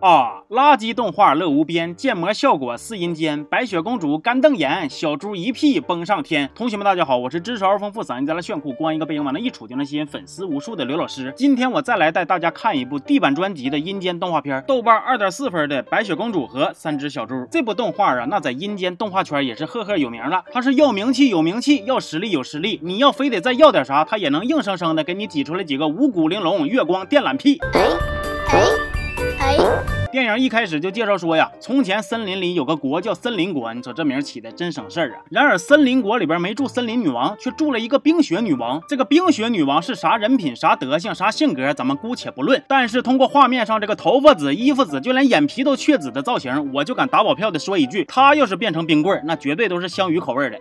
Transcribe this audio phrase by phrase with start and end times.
[0.00, 0.42] 啊！
[0.50, 3.44] 垃圾动画乐无边，建模效果似阴间。
[3.44, 6.50] 白雪公主干瞪眼，小猪一屁崩上天。
[6.56, 11.32] 同学们，大家好，我是知识而丰富、嗓音在了炫酷、光一个背影往那一杵就能吸引粉丝无数的刘老师。
[11.36, 17.34] 今天我再来带大家看一部地板专辑的阴间动画片，豆瓣二点四分的《白雪公主和三只小猪》。
[17.48, 20.42] 这部动画啊，那在阴间动画圈也是赫赫有名了。
[20.52, 22.80] 它是要名气有名气，要实力有实力。
[22.82, 27.60] 你要非得再要点啥，它也能硬生生的给你挤出来几个五谷玲珑、月光电缆屁。
[27.74, 27.80] 哎
[28.48, 28.81] 哎。
[30.12, 35.22] 电影一开始就介绍说呀，从前森林里有个国叫森林国，你说这名起的真省事儿啊。
[35.30, 38.78] 然而森林国里边没住森林女王，却住了一个冰雪女王。
[38.86, 42.62] 这个冰雪女王是啥人品、啥德行、啥性格，咱们姑且不论。
[42.68, 50.58] 但是通过画面上这个头发紫、衣服紫，就连眼皮都雀紫的造型，我就敢打保票的说一句，她要是变成冰棍，那绝对都是香芋口味的。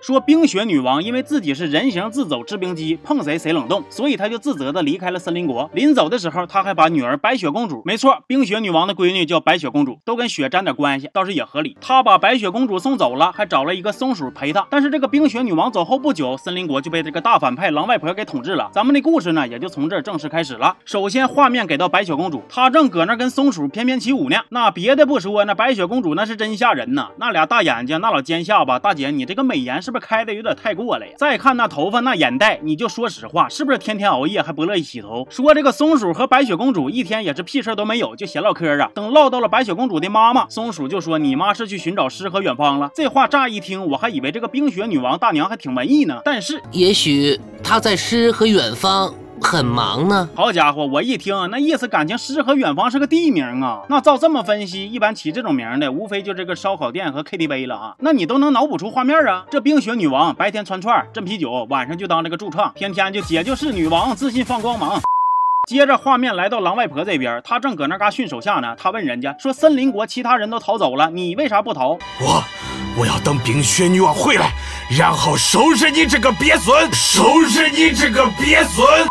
[0.00, 5.68] 说冰雪女王因为自己是人形自走制冰机，碰谁谁冷冻，所以她就自责的离开了森林国。
[5.72, 11.76] 临走的时候，她还把女儿白雪公主，没错，冰雪女王的闺女叫白雪公主，都跟雪沾点关系，倒是也合理。
[11.80, 14.64] 她把白雪公主送走了，还找了一个松鼠陪她。
[14.70, 18.70] 但是这个冰雪女王走后不久，森林国就被这个大反派狼外婆给统治了。
[18.72, 20.76] 咱们的故事呢，也就从这儿正式开始了。
[20.84, 24.36] 首先，画面给到白雪公主，她正搁那跟松鼠翩翩起舞呢。
[24.50, 29.82] 那别的不说，那白雪公主那是真吓人呐，那俩大眼睛，那老尖下巴，大姐你这个美颜。
[29.88, 31.14] 是不是开的有点太过了呀？
[31.16, 35.26] 再看那头发那眼袋，你就说实话，是不是天天熬夜还不乐意洗头？
[35.30, 38.90] 说这个松鼠和白雪公主一天也是屁事都没有，就闲唠嗑啊。
[38.92, 46.20] 等唠到了白雪公主的妈妈，松鼠就说：“你妈是去寻找诗和远方了。”这话乍一听，我还以为这个冰雪女王大娘还挺文艺呢。
[46.22, 49.14] 但是，也许她在诗和远方。
[49.40, 53.82] 很忙呢，好家伙，我一听那意思，感情诗和远方是个地名啊。
[53.88, 57.94] 那照这么分析，一般起这种名的，无非就这个烧烤店和 KTV 了啊。
[58.00, 59.44] 那你都能脑补出画面啊？
[59.50, 65.00] 这冰雪女王白天穿串斟啤酒，晚上就当这个驻唱，天天就姐就是女王，自信放光芒。
[65.68, 68.74] 接着画面来到狼外婆这边，她正搁那嘎训手下呢。
[68.78, 72.42] 她问人家说：“森林国其他人都逃走了，你为啥不逃？”我
[72.98, 74.52] 我要等冰雪女王回来，
[74.98, 79.06] 然后收拾你这个鳖孙，收拾你这个鳖孙。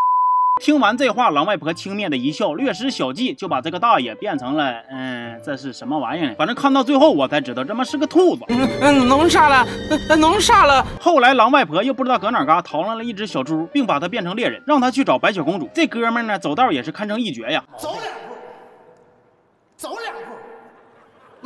[0.59, 4.83] 听完这话，狼外婆轻蔑的一笑，略施小计，就把这个大爷变成了……
[4.89, 6.35] 嗯，这是什么玩意儿？
[6.35, 8.43] 反正看到最后，我才知道这妈是个兔子。
[8.49, 9.65] 嗯，弄啥了？
[10.17, 10.85] 弄啥了？
[10.99, 15.69] 后来狼外婆又不知道搁哪嘎淘来了一只小猪，并把它变成猎人，让他去找白雪公主。
[15.73, 17.63] 这哥们呢，走道也是堪称一绝呀。
[17.77, 18.35] 走两步，
[19.75, 20.19] 走两步，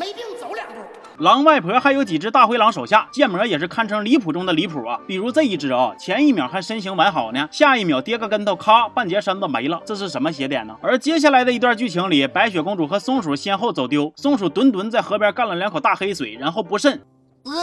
[0.02, 0.74] 没病走两步。
[1.20, 5.00] 狼外婆还有几只大灰狼手下，建模也是堪称离谱中的离谱啊！
[5.06, 10.76] 比如这一只啊，前一秒还身形完好呢，下一秒跌个跟头，咔，半截身子没了，这是什么邪点呢？
[10.82, 17.00] 而接下来的一段剧情里，白雪公主和松鼠先后走丢，松鼠墩墩在河边干了两口大黑水，然后不慎，
[17.44, 17.54] 啊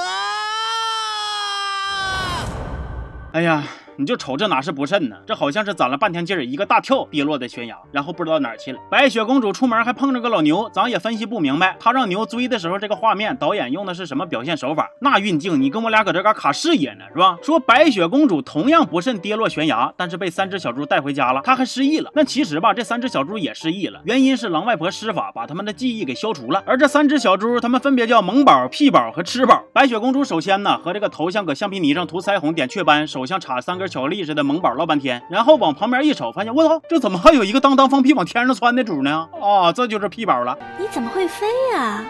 [3.33, 3.65] 哎呀！
[4.01, 5.17] 你就瞅这哪是不慎呢？
[5.27, 8.79] 这好像是攒了半天劲儿，一个大跳跌落在悬崖，然后不知道哪儿去了。
[8.89, 14.89] 白雪公主出门还碰着个老牛，咱也分析不明白，她让牛追的时候，这个画面导演用的是什么表现手法？
[15.01, 17.37] 那运镜，你跟我俩搁这嘎卡视野呢，是吧？
[17.43, 22.09] 说白雪公主同样不慎跌落悬崖，但是被三只小猪带回家了，她还失忆了。
[22.15, 26.63] 那其实吧，这三只小猪也失忆了，原因是狼外婆施法把他们的记忆给消除了。
[26.65, 29.65] 而这三只小猪，他们分别叫萌宝、屁宝和吃宝。
[29.73, 33.88] 白雪公主首先呢，和这个头像搁橡皮泥上涂腮红点雀斑，手上插三根。
[33.89, 39.29] 巧克力似的萌宝唠半天，然后往旁边一瞅，发现我操，这怎么还有一个当当放屁往天上窜的主呢？
[39.41, 40.57] 啊，这就是屁宝了。
[40.79, 42.05] 你怎么会飞呀？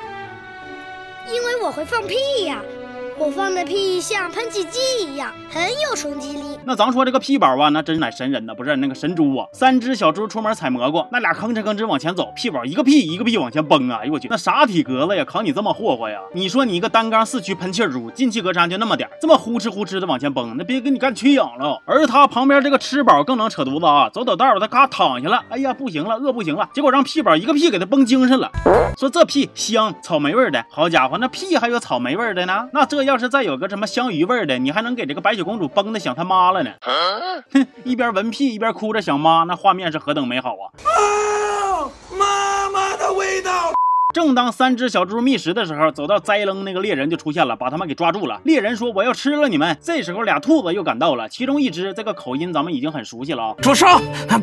[1.31, 2.59] 因为我会放屁呀。
[3.21, 6.57] 我放的屁像喷气机一样，很有冲击力。
[6.65, 9.45] 那咱说这个屁宝啊，那真乃神人呢，不是那个神猪啊。
[9.53, 13.99] 三只小猪出门采蘑菇，那俩吭哧吭哧往前走，屁宝一个屁一个屁往前蹦啊！
[14.03, 16.21] 哎呦我去，那啥体格子呀，扛你这么霍霍呀？
[16.33, 21.83] 你说你一个单缸四驱喷气猪，进气格栅就那么点这么呼哧呼哧的往前蹦，那别给你干缺氧了。
[21.87, 28.49] 而他旁边这个吃饱更能扯犊子啊，走走道他嘎躺下了，哎呀不行了，饿不行了，结果让屁宝一个屁给他崩精神了，
[28.97, 32.69] 说这屁香，草莓味的，好家伙，那屁还有草莓味的呢？
[32.73, 33.87] 那这要是再有个什么？
[33.87, 36.71] 香鱼味的，你还能给这个白雪公主崩的想他妈了呢？
[36.83, 40.69] 哼，一边闻屁一边哭着想妈，那画面是何等美好啊！
[42.13, 43.73] 妈妈的味道。
[44.13, 48.43] 正当三只小猪觅食的时候，走到栽扔那个猎人就出现了，把他们给抓住了。
[48.45, 53.55] 猎人说：“我要吃了你们。”这时候俩兔子又赶到了，其中一只这个口音咱们已经很熟悉了啊！
[53.63, 53.87] 住手，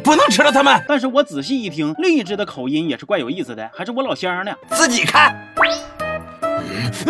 [0.04, 0.84] 不能吃了他们。
[0.88, 4.52] 但是我仔细一听，另一只的口音也是怪有意思的，还是我老乡呢。
[4.72, 5.54] 自己看，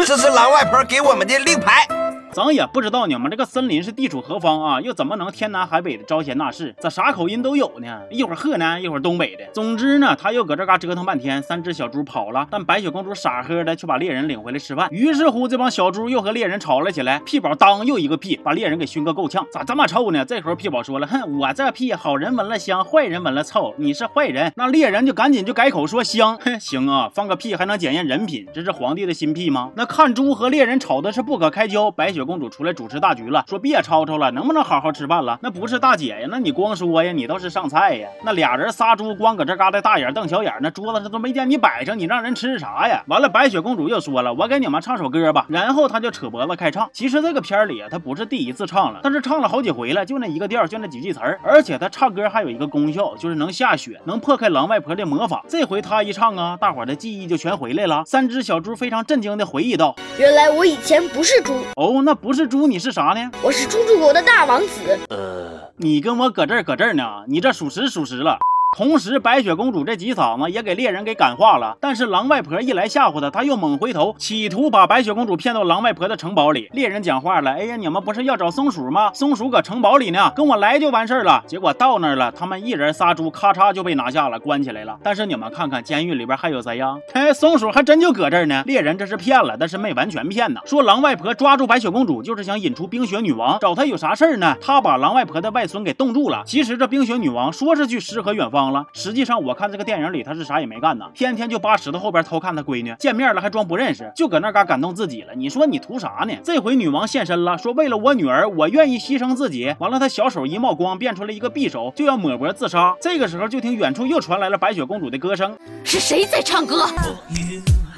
[0.06, 2.05] 这是狼外婆给我们的令牌。
[2.36, 6.76] 咱也不知道你们这个森林是地处何方啊，又怎么能天南海北的招贤纳士？
[6.82, 8.02] 咋啥口音都有呢？
[8.12, 9.46] 一会儿河南，一会儿东北的。
[9.54, 14.90] 总之呢，他又搁这嘎折腾半天，三只小猪跑了，但白雪公主傻呵的却把猎人领回来吃饭。
[14.92, 17.20] 于是乎，这帮小猪又和猎人吵了起来。
[17.20, 19.48] 屁宝当又一个屁，把猎人给熏个够呛。
[19.50, 20.26] 咋这么臭呢？
[20.26, 24.52] 这时候屁宝说了，哼，我这屁好人闻了香，坏人闻了臭，你是坏人。
[24.58, 29.72] 那猎人就赶紧就改口说香，哼，行啊，放个屁还能检验人品，这是皇帝的新屁吗？
[29.78, 35.38] 那看猪和猎人吵的是不可开交，白雪公主出来主持大局了，说别吵吵了，能不能好好吃饭了？
[35.42, 38.08] 那不是大姐呀，那你光说呀，你倒是上菜呀。
[38.24, 43.04] 那俩人仨猪光搁这嘎达大眼瞪小眼，那桌子上都没见你摆上，你让人吃啥呀？
[43.08, 45.46] 完了，白雪公主又说了，我给你们唱首歌吧。
[45.50, 46.90] 然后她就扯脖子开唱。
[46.92, 51.40] 其实这个片里啊，她不是第一次唱了，但是唱了好几回了，就那一个调，就那几句词儿。
[51.44, 55.44] 而且她唱歌还有一个功效，就是能下雪，能破开狼外婆的魔法。
[55.48, 58.04] 这回她一唱啊，大伙的记忆就全回来了。
[58.06, 63.32] 三只小猪非常震惊的回忆道：“原来我以前不是猪哦，那不是猪，你是啥呢？
[63.44, 64.98] 我是猪猪国的大王子。
[65.10, 68.38] 呃，你跟我搁这儿搁这儿呢，你这属实属实了。”
[68.76, 71.78] 同时，白雪公主这几嗓子也给猎人给感化了。
[71.80, 76.68] 但是狼外婆一来吓唬他，他又猛回头，企图把白雪公主骗到狼外婆的城堡里。
[76.74, 79.12] 猎人讲话了：“哎呀，你们不是要找松鼠吗？
[79.14, 85.00] 松鼠搁城堡里呢，跟我来就完事儿了。”结果到那儿了，他们一人仨猪咔嚓就被拿下了，关起来了。
[85.02, 86.98] 但是你们看看，监狱里边还有谁呀？
[87.14, 88.62] 哎，松鼠还真就搁这儿呢。
[88.66, 90.60] 猎人这是骗了，但是没完全骗呢。
[90.66, 94.54] 说狼外婆抓住白雪公主，就是想引出冰雪女王，找她有啥事儿呢？
[94.60, 96.44] 她把狼外婆的外孙给冻住了。
[96.46, 99.36] 其实这冰雪女王说是去诗和远方了，实际上。
[99.46, 105.34] 我看这个电影里，他是啥也没干呢，天天就扒石头后边偷看他闺女，见面了还装不认识，就搁那嘎感动自己了。
[105.36, 106.34] 你说你图啥呢？
[106.44, 109.76] 这回女王现身了，说为了我女儿，我愿意牺牲自己。
[109.78, 112.96] 完了，她小手一冒光，变出了一个匕首，就要抹脖自杀。
[113.02, 116.86] 这个时候，就听远处又传来了白雪公主的歌声，是谁在唱歌？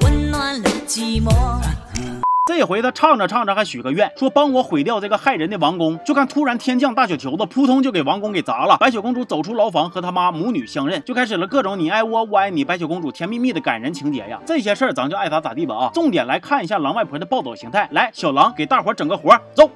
[0.02, 1.32] 温暖了寂寞。
[2.48, 6.00] 这回他唱着唱着还许个愿，说帮我毁掉这个害人的王宫。
[6.06, 8.78] 就看突然天降大雪球子，扑通就给王宫给砸了。
[8.78, 14.40] 白雪公主走出牢房，和他妈母女相认，就开始了各种你爱我，我爱你，白雪公主甜蜜蜜的感人情节呀。
[14.46, 15.92] 这些事儿咱就爱咋咋地吧啊！
[15.94, 17.90] 重点来看一下狼外婆的暴走形态。
[17.92, 19.70] 来，小狼给大伙整个活儿，走。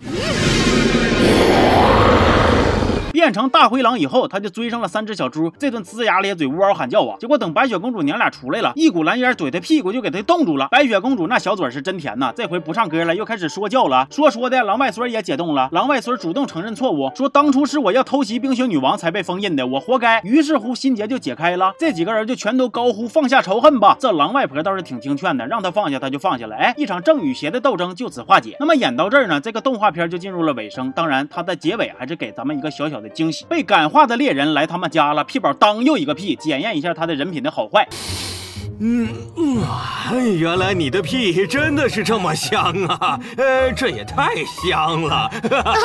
[3.22, 7.16] 变成大灰狼以后，他就追上了三只小猪，这顿龇牙咧嘴、呜嗷喊叫啊！
[7.20, 10.68] 结果等白雪公主娘俩出来了，一股蓝烟怼他屁股就给他冻住了。
[10.72, 14.08] 白雪公主那小嘴是真甜呐，这回不唱歌了，又开始说教了。
[14.10, 15.70] 说说的，狼外孙也解冻了。
[15.72, 20.20] 狼外孙主动承认错误，说当初是我要偷袭冰雪女王才被封印的，我活该。
[20.24, 23.96] 于是乎心结就解开了，这几个人就全都高呼放下仇恨吧。
[24.00, 26.56] 这狼外婆倒是挺听劝的，让他放下他就放下了。
[26.56, 28.58] 哎，一场正与邪的斗争就此化解。
[28.60, 30.92] 那么演到这儿呢，这个动画片就进入了尾声。
[30.94, 33.90] 当然，它的结尾还是给咱们一个小小的惊喜，被感。
[33.90, 37.88] 化的猎人来他们家了，屁宝当又一个屁，检验一下他的人品的好坏。
[38.80, 39.08] 嗯
[39.62, 43.20] 啊，原来你的屁真的是这么香啊！
[43.38, 45.30] 呃，这也太香了。
[45.30, 45.76] 哈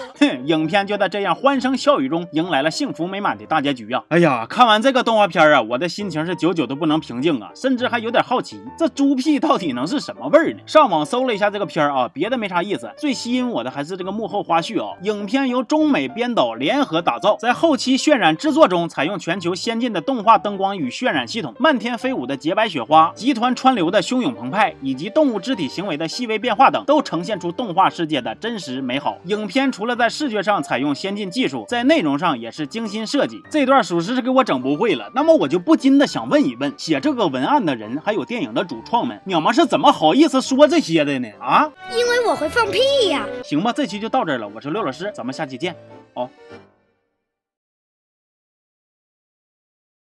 [0.20, 4.04] 哼，影片就在这样欢声笑语中迎来了幸福美满的大结局啊！
[4.08, 10.60] 哎呀，看完这个动画片啊，我的心情是久久都不能平静啊，甚至还有点好奇，这猪屁到底能是什么味儿呢？
[10.66, 14.96] 上网搜了一下这个片儿啊，别的没啥意思，最吸引我的还是这个幕后花絮啊。
[15.02, 29.18] 影片由中美编导联合打造，在后期渲染制作中采用全球先进的动画灯光与渲染系统，漫天飞舞的洁白雪花、集团川流的汹涌澎湃，以及动物肢体行为的细微变化等，都呈现出动画世界的真实美好。
[29.24, 33.42] 影片除了在在视觉上采用先进技术，在内容上也是精心设计。
[33.50, 35.10] 这段属实是给我整不会了。
[35.14, 41.28] 那么我就不禁的想问一问，写这个文案的人，还有电影的主创们，你们是怎么好意思说这些的呢？
[41.40, 41.72] 啊？
[41.90, 43.26] 因为我会放屁呀！
[43.42, 44.46] 行吧，这期就到这儿了。
[44.46, 45.74] 我是刘老师，咱们下期见。
[46.12, 46.28] 好。